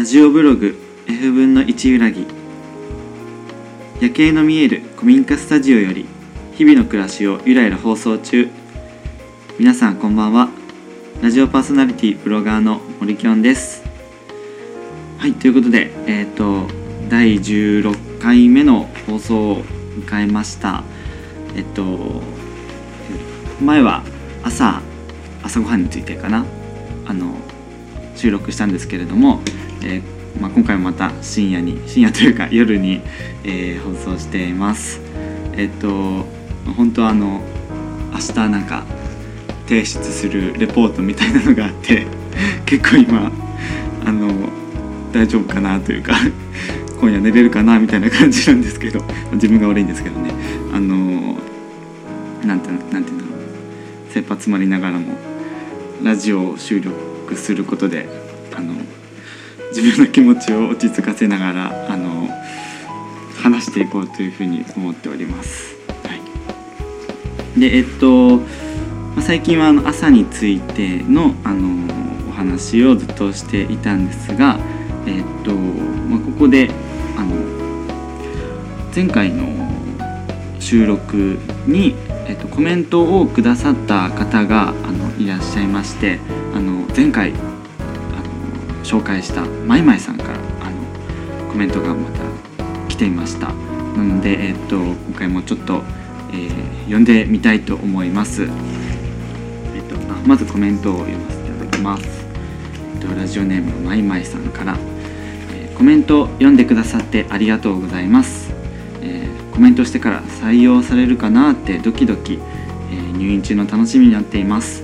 [0.00, 2.26] ラジオブログ F 分の1裏木
[4.00, 6.06] 夜景の見える古民家スタジオより
[6.54, 8.48] 日々の暮らしをゆらゆら放送中。
[9.58, 10.48] 皆さんこんばんは。
[11.20, 13.84] ラジオパーソナリティブロガーの森きょんです。
[15.18, 16.66] はいということでえっ、と
[17.10, 20.82] 第16回目の放送を迎えました。
[21.54, 22.22] えっと
[23.60, 24.02] 前は
[24.42, 24.80] 朝
[25.42, 26.46] 朝ごはんについてかな。
[27.04, 27.34] あの
[28.16, 29.42] 収録したんですけれども、
[29.82, 33.02] えーまあ、今回もまた深夜に深夜というか夜に、
[33.44, 35.00] えー放送しています。
[35.56, 36.26] えっと
[36.76, 37.40] 本当はあの
[38.12, 38.84] 明日なんか
[39.66, 42.06] 提出するレポートみたいなのがあって
[42.66, 43.30] 結構今
[44.04, 44.48] あの
[45.12, 46.14] 大丈夫かなというか
[47.00, 49.02] 今夜寝れるかなみたいな感じなんですけど
[49.32, 50.30] 自分が悪いんですけどね。
[50.72, 51.36] あの
[52.46, 54.12] なんてなんていうんだろう。
[54.12, 55.16] 切羽詰まりながらも
[56.02, 58.08] ラジオを収録することで
[58.56, 58.74] あの
[59.70, 62.28] 自分の気持ちを落ち着かせながらあの
[63.36, 65.76] 話していこうというふうに思っております。
[66.04, 66.14] は
[67.56, 68.44] い、でえっとま
[69.18, 71.88] あ最近はあの朝についてのあの
[72.28, 74.58] お話をずっとしていたんですが、
[75.06, 76.70] えっとまあ、ここで
[77.16, 77.34] あの
[78.94, 79.44] 前回の
[80.58, 81.94] 収録に、
[82.26, 86.18] えっと、コメントをくださった方があのいらっしゃいまして
[86.54, 87.32] あの前回
[88.90, 92.24] 紹介したまいまいさんからあのコメントがまた
[92.88, 93.52] 来ていました。
[93.96, 95.82] なので、えっと、今回もちょっと、
[96.32, 102.26] えー読んでみたいと思います、えっと、あまずコメントを読ませていただきます、
[102.96, 104.76] えっと、ラジオネームまいまいさんから、
[105.52, 108.52] えーコメント読んでくださってありがとうございます。
[109.02, 112.40] えーコメントしてから採用されるかなってドキドキ、
[112.90, 114.82] えー入院中の楽しみになっています、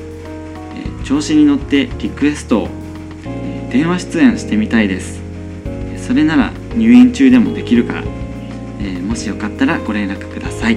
[0.76, 2.68] えー調子に乗ってリクエストを、
[3.76, 5.20] 電話出演してみたいです。
[5.98, 8.04] それなら入院中でもできるから、
[8.80, 10.76] えーもしよかったらご連絡ください。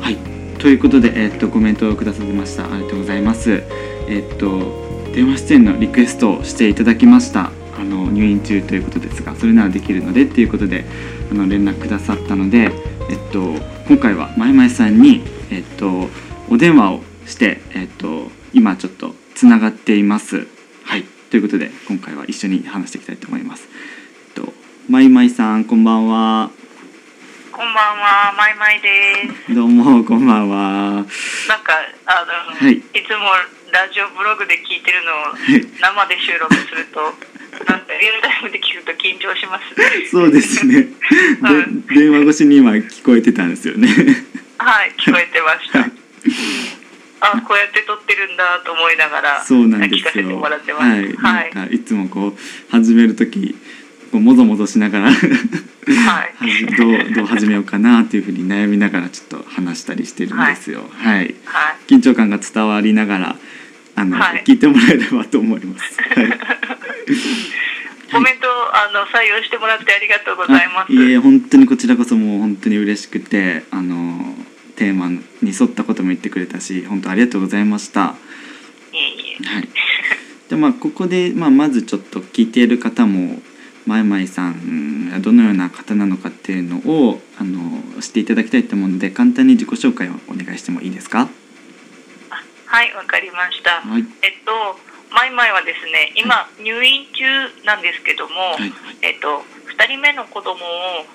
[0.00, 0.16] はい。
[0.58, 2.64] ということで、えーっとコメントをくださってました。
[2.64, 3.62] ありがとうございます。
[4.08, 7.52] えーっと電話出演のリクエストをしていただきました。
[7.78, 10.86] あの入院中ということですがそれならできるのでっていうことで
[11.30, 12.72] あの連絡くださったので、
[13.10, 13.52] えっと、
[13.86, 15.20] 今回はまいまいさんに、
[15.50, 16.08] えっと、
[16.48, 20.55] お電話をして、えっと、今ちょっとつながっています。
[21.36, 23.68] はいということで今回は一緒に話していきたいと思います。
[24.34, 24.54] えっと、
[24.88, 26.50] まいまいさんこんばんは。
[27.52, 29.54] こんばんは、まいまいです。
[29.54, 30.56] どうもこんばんは。
[30.56, 31.76] なんか、
[32.06, 33.28] あの、はいい、つも
[33.70, 37.00] ラジオブログで聞いてるのをい生で収録すると、
[37.68, 40.08] なんかリアルタイムで聞くと緊張しますね。
[40.10, 40.74] そうですね。
[40.74, 40.88] で
[41.42, 43.88] うん電話越しに今聞こえてたんですよね。
[44.56, 45.92] はい、聞こえてましたはい。
[47.20, 49.98] あ、こうやって撮ってるんだと思いながら、そうなんですよ。
[50.00, 50.84] 聞かせてもらってます。
[50.84, 51.54] はい、はい。
[51.54, 52.32] なんかいつもこう
[52.70, 53.56] 始める時
[54.10, 55.16] こうもぞもぞしながらはい
[56.76, 60.88] どうどう始めようかなっていうふうに悩みながらちょっと話したりしてるんですよ。
[60.98, 61.34] はい。
[61.44, 61.92] はい。
[61.92, 63.36] 緊張感が伝わりながら
[63.94, 65.98] あの、はい聞いてもらえればと思います。
[66.14, 66.32] はい。
[68.12, 70.92] コメントあの採用してもらってありがとうございます。
[70.92, 74.36] いえ本当にこちらこそもう本当に嬉しくてあの
[74.76, 75.10] テーマ
[75.46, 78.00] に沿ったことも言ってくれたし本当ありがとうございました。
[78.02, 78.16] は
[79.60, 79.68] い。
[80.50, 83.40] でまあここで、まあ、まずちょっと聞いている方も
[83.86, 91.28] まいまいさんがどのような方なのかっていうのをあの知っていただきたいと思うので簡単に自己紹介をお願いしてもいいですか？
[92.30, 93.80] あはい、わかりました。
[93.80, 94.78] はいえっと、
[95.14, 97.22] マイマイはですね、今、入院中
[97.64, 99.44] なんですけども、はいはいえっと、
[99.78, 100.58] 2人目の子供を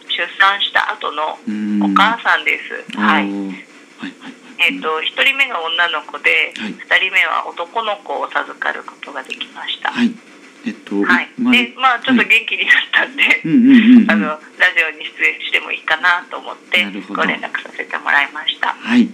[0.07, 1.37] 出産した後の
[1.85, 2.97] お母さんです。
[2.97, 3.27] はい。
[4.01, 6.73] はいはいえっと、1人目が女の子で、はい。
[6.73, 9.89] 2人目は男の子を授かることができました。
[9.91, 10.11] はい。
[10.67, 11.29] えっとはい。
[11.39, 12.29] まで、まあ、ちょっとはい。
[12.29, 13.41] 元気になったんで、
[14.13, 14.37] あの、ラ
[14.77, 18.75] ジオに出演してもいいかなと思ってご連絡させてもらいました。
[18.79, 19.09] はい。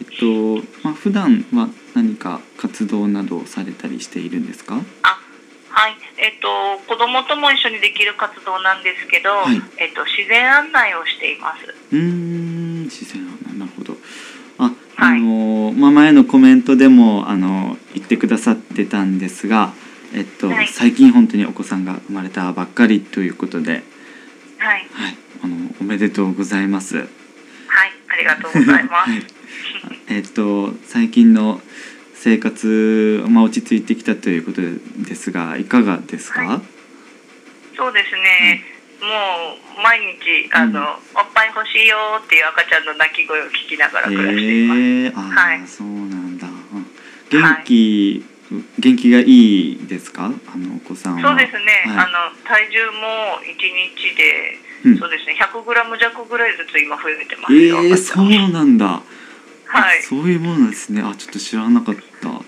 [0.00, 4.80] えっとまあ普段は何か活動などをされたりしているんですか？
[5.02, 5.20] あ
[5.70, 9.62] はい、えっと子供とも一緒にできる活動なんですけど、はい。
[9.78, 11.66] えっと自然案内をしています。
[11.92, 13.23] うーん自然
[15.04, 19.72] あ、のまあ、前のコメントでもあの言ってくださってたんですが、
[20.14, 20.68] えっとはい。
[20.68, 23.82] 最近本当にお子さんが生まれたばっかりということで、
[24.58, 26.96] はい、はい、あのおめでとうございます。
[26.96, 27.06] はい、
[28.08, 29.10] ありがとうございます。
[29.10, 29.26] はい。
[30.08, 31.60] えっと最近の
[32.14, 36.62] 生活、まあ、落ち着いてきたということですがいかがですか、は
[37.76, 38.73] そうですね。
[39.04, 41.20] もう毎日あの、うん。
[41.20, 44.80] おっぱい欲しいよっていう赤ちゃんの泣き声を聞きながらえ暮らしています。
[44.80, 45.68] ー、あー、はい。
[45.68, 46.46] そうなんだ。
[46.48, 46.86] うん
[47.30, 48.24] 元気
[48.78, 50.26] 元気がいいですか？
[50.26, 51.22] あのお子さんは。
[51.22, 52.06] そうですね、はい。
[52.06, 54.98] あの体重も1日で、うん。
[54.98, 57.82] そうですね、100グラム弱ぐらいずつ今増えてますえよ。
[57.82, 59.02] ー、そうなんだ、
[59.66, 61.02] はい、そういうものですね。
[61.02, 62.28] あちょっと知らなかった。
[62.28, 62.42] は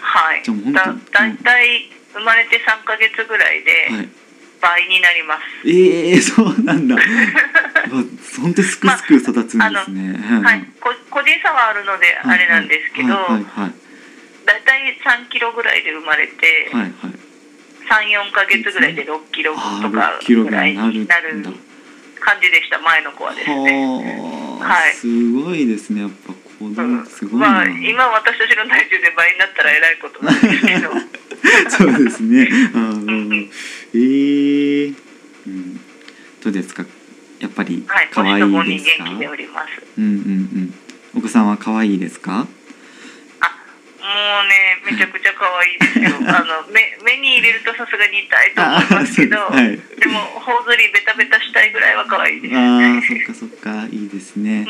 [0.00, 0.42] はい。
[0.42, 4.08] じゃあ本当だだいたい生まれて3ヶ月ぐらいでい
[4.62, 5.68] 倍になります。
[5.68, 6.94] えー、そうなんだ。
[6.94, 7.02] わ
[8.40, 13.72] 本当にすくすく育つんですね、はい、こ個人差はあるのであれなんですけど、はいはいはい。
[14.46, 16.92] だいたい3キロぐらいで生まれて、はいはい。
[18.08, 19.58] 3、4ヶ月ぐらいで6キロと
[19.90, 21.42] か6キロぐらいになる
[22.20, 24.58] 感じでした、前の子はですね。
[24.62, 24.94] はい。
[24.94, 26.02] すごいですね。
[26.02, 27.06] やっぱ子う供ん。
[27.06, 27.40] すごい。
[27.40, 30.90] な、まあ、今私たちの体重で倍になったらえらいことなんですけど。
[31.68, 32.48] そうですね。
[32.74, 33.50] あーうんうん
[33.94, 34.94] えー、
[35.46, 35.76] うん。
[36.42, 36.84] どうですか？
[37.40, 39.68] やっぱりはい可愛いですか、元気でおります。
[39.98, 40.74] うんうんうん。
[41.18, 42.46] お子さんは可愛いですか？
[44.02, 46.16] もうねめちゃくちゃ可愛いですよ。
[46.28, 49.78] あの目目に入れるとさすがに痛いと思いますけどはい。
[49.98, 52.54] でも頬ずりベタベタしたいぐらいは可愛いです。
[52.56, 53.48] あーそっかそっ
[53.82, 53.86] か。
[53.90, 54.66] いいですね、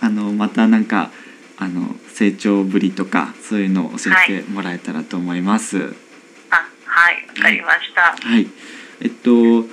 [0.00, 0.06] うん。
[0.08, 1.10] あのまたなんか
[1.56, 5.78] あの成長ぶりとかそういうのを教えてもらえたらと思います。
[5.78, 6.05] あ
[7.06, 8.48] はいわかりました、はい。
[9.00, 9.68] えっと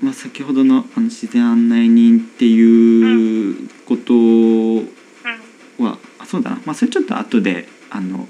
[0.00, 6.60] まあ先ほどのあの自然案内人っていうことうんは、あそうだな。
[6.64, 8.26] まあそれちょっと後であのうん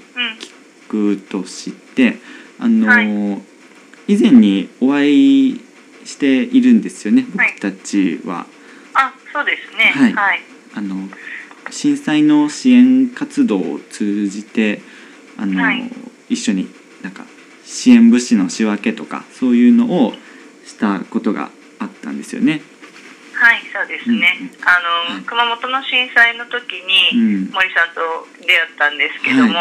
[0.89, 2.17] 聞くとして、
[2.57, 3.01] あの、は
[4.07, 5.61] 以前にお会い
[6.03, 7.27] しているんですよね。
[7.35, 8.47] はい僕たちは。
[8.95, 10.41] あそうですねはいはい
[10.73, 10.95] あの
[11.69, 14.81] 震災の支援活動を通じて
[15.37, 15.91] あの、はい
[16.27, 16.67] 一緒に
[17.03, 17.23] なんか
[17.65, 20.13] 支援物資の仕分けとかそういうのを
[20.65, 22.61] したことがあったんですよね。
[23.33, 26.79] はいそうですね、うんあの、はい熊本の震災の時
[27.13, 27.51] うにん。
[27.51, 27.99] 森さんと
[28.47, 29.53] 出会ったんですけども。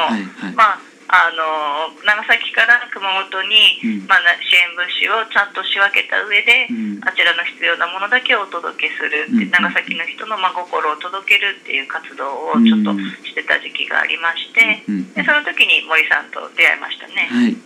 [0.55, 12.97] まああの長崎から熊本に、うんまあ、な支援物資をちゃんと仕分けた上で、うんあちらの必要なものだけをお届けするって、うん長崎の人の真心を届けるっていう活動をちょっと
[13.29, 17.29] してた時期がありまして、うんでその時に森さんと出会いましたね。
[17.29, 17.57] はい。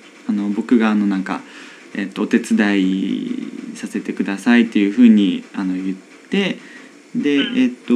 [0.78, 1.40] あの僕があのなんか
[1.94, 5.96] えっとお手伝いさせてくださいっていうふうにあの言っ
[6.30, 6.58] て
[7.14, 7.94] でうんえっと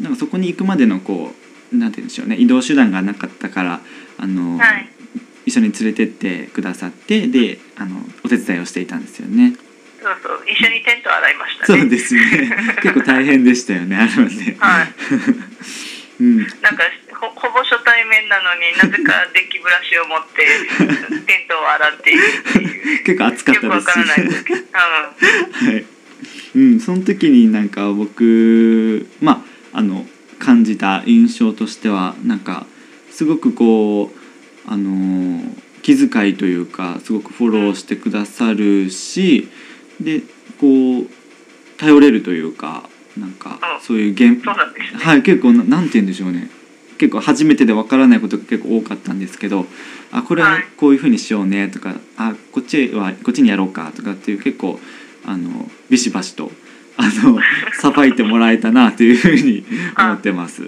[0.00, 1.32] なんかそこに行くまでのこ
[1.72, 3.80] うなんて言うんでしょうね移動手段がなかったから
[4.18, 4.90] あの、はい
[5.46, 9.54] 一緒に連れてってくださってであのお手伝いをしていたんですよね。
[10.02, 11.80] そうそう一緒にテント洗いましたね。
[11.80, 12.50] そうですね。
[12.82, 14.56] 結構大変でしたよねあれはね。
[14.58, 14.88] はい
[16.18, 16.38] うん。
[16.38, 16.82] なんか
[17.34, 20.46] ほほぼ初対面なのになぜか電気ブラシを持って
[21.26, 24.22] テントを洗っているっていう結構暑かっよくたですわからないし。
[24.22, 25.84] ですけど、うんはい。
[26.54, 30.06] うん、その時になんか僕まああの
[30.38, 32.66] 感じた印象としてはなんか
[33.10, 35.40] すごくこうあの
[35.82, 39.48] 気遣いというかすごくフォローしてくださるし
[40.00, 40.22] で
[40.60, 41.06] こう
[41.78, 45.04] 頼れるというかなんかうんそういう現そうなんですね。
[45.04, 46.50] はい結構ななんて言うんでしょうね
[46.98, 49.66] 結構初めてでわからないことが結構多かったんですけど
[50.12, 54.78] あこれはこういうふうにしようねとか、あこっちはこっちにやろうかとかっていう結構
[55.24, 56.50] あのビシバシと
[56.96, 57.38] あの
[57.74, 59.64] さばいてもらえたなというふうに
[59.98, 60.62] 思ってます。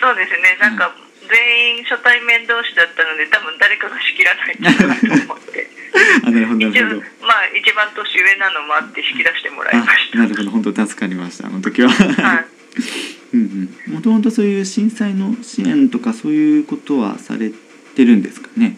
[0.00, 0.56] そうですね。
[0.60, 0.94] なんか
[1.28, 5.70] 全員初対面同士だったので多分誰かが仕切らないとなと思って。
[6.24, 7.02] あなるほどな一応。
[7.22, 11.90] まあ一番年上なのもあって引き出してもらいましあなるほど本当助かりましたあの時は。
[11.90, 12.04] た。
[12.04, 12.46] はい。
[13.34, 13.69] うんうん。
[13.90, 17.50] もともとそういう震災の支援とかそういうことはされ
[17.94, 18.76] てるんですかね？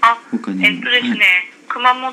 [0.00, 0.66] あ、他にも。
[0.66, 1.20] えっとですね、はい。
[1.68, 2.12] 熊本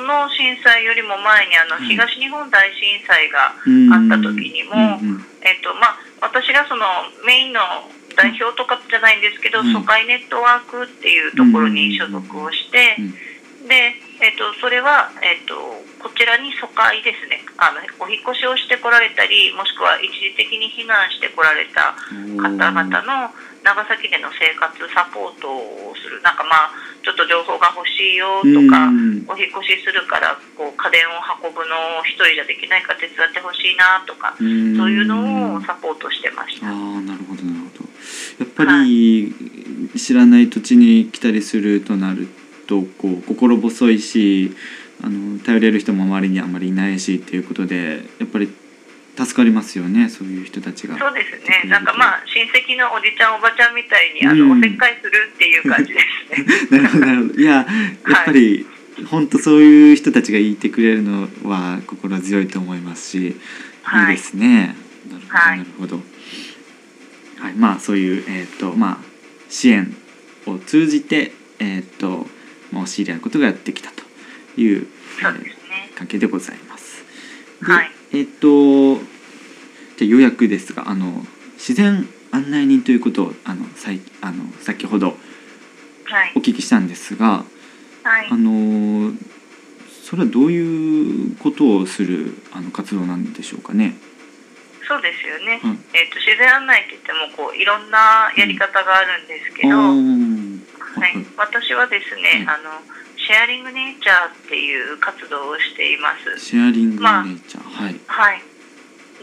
[0.00, 3.92] の震災よりも前にあのはい東日本大震災が、うん。
[4.12, 5.24] あった時にもうんうん。
[5.40, 6.84] えっとまあ私がその
[7.26, 7.60] メインの
[8.14, 9.72] 代表とかじゃないんですけど、うん。
[9.72, 13.68] 疎開ネットワークっていうところに所属をして、うん。
[13.68, 17.42] で、えっとそれは、えっとこちらに疎開ですね。
[17.58, 21.94] あのお引っ越しをしてこられたりもしくは一時的に避難してこられた
[22.38, 23.30] 方々の
[23.62, 26.22] 長崎での生活サポートをする。
[26.22, 29.26] なんかまあちょっと情報が欲しいよとか、うん。
[29.26, 34.76] お引っ越しするからこう家電を運ぶのを一人じゃできないか手伝ってほしいなとか、うん。
[34.76, 36.66] そういうのをサポートしてました。
[36.66, 37.90] ああなるほどなるほど。
[38.38, 39.34] やっぱり
[39.96, 42.41] 知らない土地に来たりするとなると
[42.80, 44.52] こう心細いし
[45.02, 48.48] あの頼れる人も周りにあまりいないしっていうことでやっぱり
[49.16, 50.98] 助かりますよねそういう人たちが。
[50.98, 51.68] そうですね。
[51.68, 56.00] なんかまあ親戚のおじちゃんおばちゃんみたいにあの、うんおせっかいするっていう感じで
[56.68, 56.78] すね。
[56.78, 57.62] なるほどなるほどいやや
[58.22, 58.66] っぱり、
[59.10, 63.36] 本当そういう人たちがいてくれるのは心強いと思いますし、
[63.82, 64.74] はいいいですね。
[65.10, 65.96] なるほど、はいなるほど。
[67.40, 68.98] はい、まあそういうえっ、とまあ
[69.50, 69.94] 支援
[70.46, 72.26] を通じてえーっと
[72.72, 74.02] まあ、教えることができたと
[74.60, 74.86] いう、
[75.20, 75.62] えー
[75.94, 77.04] 関係でございます。
[77.64, 77.90] ではい。
[78.12, 79.04] えーっと
[79.98, 81.24] じゃあ予約ですがあの
[81.54, 85.16] 自然案内人ということをあのさいあの先ほど
[86.04, 86.32] はい。
[86.34, 87.44] お聞きしたんですが、
[88.02, 88.28] はい。
[88.30, 89.12] あの
[90.02, 93.94] それはどういうことをするあの活動なんでしょうかね？
[94.88, 99.92] そうですよね、はいえっと自然案内って言ってもこういろんなやり方があるんですけど、あ
[100.94, 102.82] はーい、 私はですね、あの
[103.16, 106.38] シェアリングネイチャーっていう活動をしています。
[106.38, 108.00] シェアリングネまあイチャー、はい。
[108.06, 108.42] はい。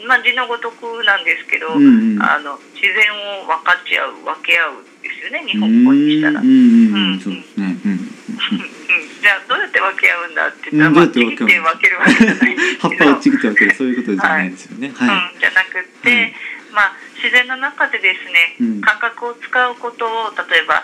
[0.07, 3.11] まあ字のごとくなんですけど、うんうんあの自然
[3.41, 6.39] を分かち合う分け合うですよね日本語にしたら。
[6.39, 7.77] ううんんうんうん、うんそうですね。
[7.85, 7.99] うん
[9.19, 14.91] じゃあどうやって分け合うんだってうん言ったら、まあ、ちって分けるわけじゃないんで葉っすけどぱをちぎってわけでそういうことじゃないですよね。
[14.95, 15.33] はい。
[15.33, 16.35] うん、じゃなくって、はい
[16.71, 20.83] まあ、自然の中でですね、うん感覚を使うことを例えば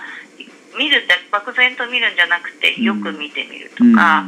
[0.77, 2.84] 見るだ漠然と見るんじゃなくてうん。
[2.84, 4.25] よく見てみるとか、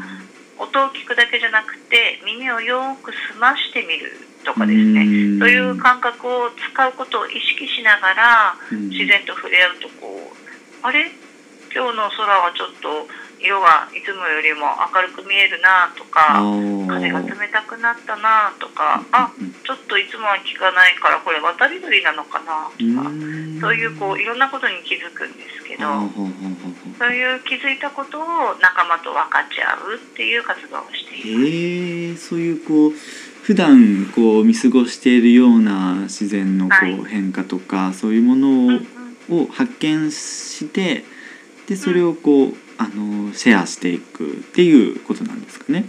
[0.57, 4.11] 音を聞くだけじゃなくて耳をよく澄ましてみる
[4.43, 5.05] とかですね、う
[5.37, 5.39] ん。
[5.39, 8.89] そういう感覚を使うことを意識しながらうん。
[8.89, 11.11] 自然と触れ合うとこうあれ？
[11.73, 13.07] 今日の空はちょっと
[13.39, 16.41] 色がいつもよりも明るく見えるなとか。
[16.87, 19.31] 風が冷たくなったなとかあ
[19.65, 23.11] ちょっといつもは聞かないからこれ渡り鳥なのかなとか
[23.61, 25.83] そういうこういろんなことに気づくんですけど
[26.97, 28.23] そういう気づいたことを
[28.61, 31.47] 仲間と分かち合うっていう活動をしています。
[31.47, 32.91] へえそういうこう
[33.43, 38.87] 普段こう見過ごしているような自然のこはいう変化とか、そういうもうんのうん
[39.29, 41.03] をを発見して
[41.67, 45.85] でそれをこうあのシェアしていくっていうことなんですかね。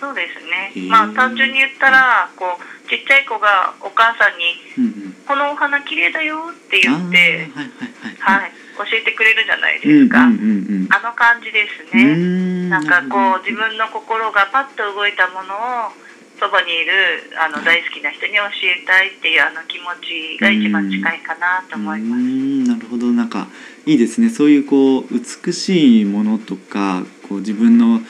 [0.00, 0.88] そうですね。
[0.88, 7.16] まあ単純に言ったらこうちっちゃい子がお母さんにうんうん「このお花綺麗だよ」って言って、
[7.54, 7.70] はいは
[8.06, 8.40] いはい。
[8.42, 12.04] はい、教えてくれるじゃないですか、あの感じですうね。
[12.04, 15.92] んなんかこう自分分の心がパッと動いたものを
[16.38, 19.88] そばにいるあの大好きな人に教えたいっていうあの気持
[20.36, 22.22] ちが一番近いかなと思います。
[22.68, 23.06] なるほど。
[23.06, 23.46] なんか
[23.86, 24.28] いいですね。
[24.28, 25.04] そういうこう
[25.46, 28.00] 美しいものとかこう自分の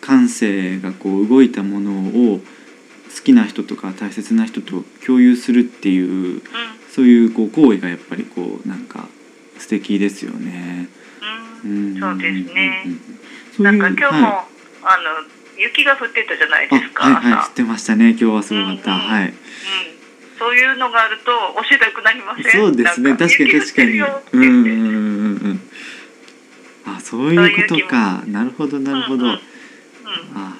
[0.00, 2.44] 感性がこう動いたものを好
[3.24, 6.42] きな人とか大切な人と共有するっていううん
[6.92, 9.08] そういうこう行為がやっぱりこうなんか
[9.58, 10.88] 素敵ですよね。
[11.64, 12.84] うん、そうですね。
[13.60, 14.46] ないんか今日も、は
[14.82, 17.40] あの雪が降ってたじゃないい、ですか、あはいはい。
[17.40, 17.48] 朝。
[17.48, 18.10] 知ってましたね。
[18.10, 19.06] 今日はすごかった、うんうん。
[19.06, 19.28] はい。
[19.28, 19.32] うん、
[20.42, 21.24] そういうのがあると
[21.62, 22.50] 教えたくなりません？
[22.50, 23.16] そうですね。
[23.16, 24.00] 確かに確かに。
[24.00, 25.60] うんうんうんうん。
[26.84, 28.24] あそういうことか。
[28.26, 29.40] なるほどなるほど、うんうんうん
[30.34, 30.56] あ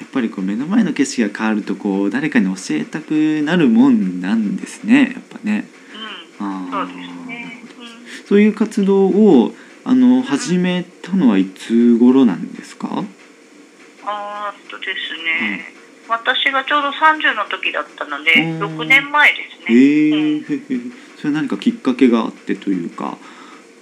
[0.00, 5.12] やっぱりこう目の前の景色が変わるとこう誰かに教えたくなるもんなんですね。
[5.14, 5.66] やっぱね。
[6.40, 7.62] うん、そうですね。
[7.78, 13.04] うんそういう活動をあの始めたのはいつ頃なんですか？
[14.06, 15.73] あーっとですね、
[16.08, 18.62] 私がちょうど30の時だったので、うん。
[18.78, 19.74] 6年前ですえね。
[19.74, 20.72] ー。
[20.72, 23.16] うん、 それは何かきっかけがあってというか。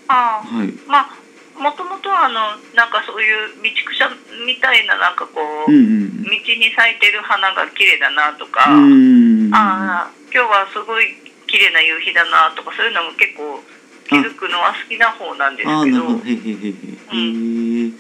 [0.09, 0.69] あはい。
[0.69, 1.23] ーまあ
[1.59, 4.11] もともとはあのなんかそういう道草
[4.47, 11.15] みたいななんかこう、うんうん道に咲いてる花が綺麗だなとか、うんああ今日はすごい
[11.47, 13.63] 綺麗な夕日だなとかそういうのも結構
[14.09, 16.09] 気づくのは好きな方なんですけど。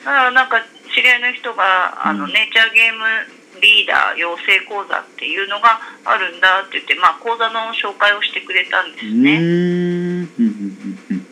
[0.04, 0.62] だからなんか
[0.94, 2.32] 知り合いの人があの、うん。
[2.32, 3.04] ネイチャーゲーム
[3.62, 10.26] リーダー養成講座っていうのがあるんだって言って、まあ、講座の紹介をしてくれたんですね。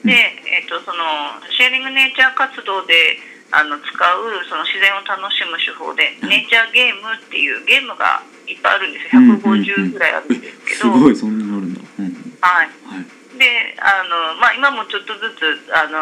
[0.06, 0.14] で、
[0.46, 1.02] えっとその
[1.50, 3.18] シェアリングネイチャー活動で
[3.50, 15.96] あの使うその自然を楽しむ手法で、ネイチャーゲームっていうゲームがいっぱいあるんですよ150ぐらいあるんですけど、すごいそんなのあるんだ、うん、はい、はいであの、まあ、今もちょっとずつあの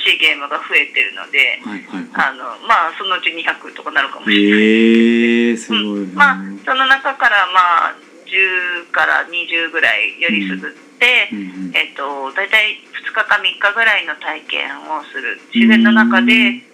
[0.00, 4.60] 新しいゲームが増えてるのではいはいはあの、まあ、そのうち200とかなるかもしいれない。
[4.60, 6.14] えー、すごい、うん。
[6.16, 7.94] まあ、その中から、まあ、
[8.24, 11.76] 10から20ぐらいよりすぐって、うんうん。
[11.76, 15.38] えっと、大体2日か3日ぐらいの体験をする。
[15.54, 16.64] 自然の中で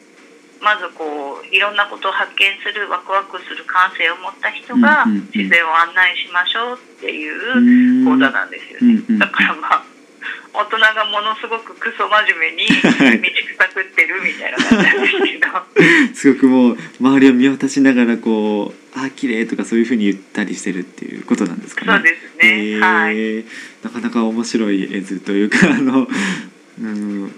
[0.63, 1.05] まずこ
[1.45, 9.19] ういろんなことを発見するワクワクする感性を持った人が自然を案内しましょうっていう講座なんですよね。
[9.19, 9.96] だからまあ
[10.53, 13.21] 大人がものすごくクソ真面目に道はい
[13.57, 16.15] 草食ってるみたいな感じなんですけど。
[16.15, 21.93] すごくもう周りを見渡しながらこう「あー綺麗とかそういうふうに言ったりしてるっていうことなんですかね。
[21.93, 23.45] そうですね、えはいー
[23.83, 26.09] なかなか面白い絵図というかあの
[26.81, 27.33] うん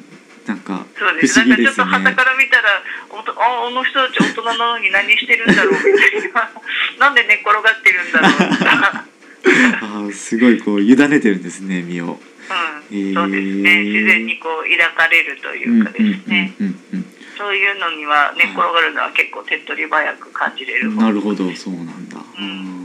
[0.46, 1.38] なんか不そうです。
[1.40, 1.84] なんかちょっと。
[1.84, 6.50] 旗から見たら、おとああの人たち大人なのに何してるんだろうみたいな、
[6.98, 9.04] なんで寝っ転がってるんだろうとか、
[9.82, 12.18] あーすごいこう委ねてるんですね身を。
[12.90, 13.82] うん、そうですね。
[13.84, 16.54] 自然にこう抱かれるというかですね。
[17.36, 21.50] そういうのには寝っ転がるのは結構手っ取り早く感じれるなるほど。
[21.52, 22.78] そうなんだ、うん